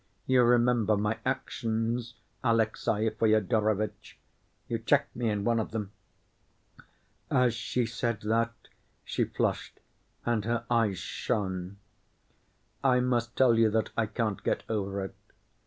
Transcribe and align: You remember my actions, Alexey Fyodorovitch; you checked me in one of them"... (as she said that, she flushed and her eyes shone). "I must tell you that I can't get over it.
You 0.25 0.41
remember 0.41 0.97
my 0.97 1.19
actions, 1.27 2.15
Alexey 2.43 3.11
Fyodorovitch; 3.11 4.17
you 4.67 4.79
checked 4.79 5.15
me 5.15 5.29
in 5.29 5.43
one 5.43 5.59
of 5.59 5.69
them"... 5.69 5.91
(as 7.29 7.53
she 7.53 7.85
said 7.85 8.21
that, 8.21 8.51
she 9.05 9.25
flushed 9.25 9.79
and 10.25 10.43
her 10.43 10.65
eyes 10.71 10.97
shone). 10.97 11.77
"I 12.83 12.99
must 12.99 13.35
tell 13.35 13.53
you 13.59 13.69
that 13.69 13.91
I 13.95 14.07
can't 14.07 14.41
get 14.43 14.63
over 14.67 15.05
it. 15.05 15.13